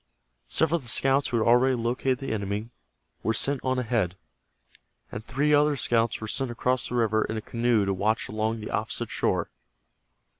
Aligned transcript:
Several 0.47 0.77
of 0.77 0.81
the 0.81 0.89
scouts 0.89 1.27
who 1.27 1.37
had 1.37 1.45
already 1.45 1.75
located 1.75 2.17
the 2.17 2.31
enemy 2.33 2.71
were 3.21 3.35
sent 3.35 3.59
on 3.63 3.77
ahead, 3.77 4.15
and 5.11 5.23
three 5.23 5.53
other 5.53 5.75
scouts 5.75 6.19
were 6.19 6.27
sent 6.27 6.49
across 6.49 6.87
the 6.87 6.95
river 6.95 7.23
in 7.25 7.37
a 7.37 7.39
canoe 7.41 7.85
to 7.85 7.93
watch 7.93 8.27
along 8.27 8.59
the 8.59 8.71
opposite 8.71 9.11
shore. 9.11 9.51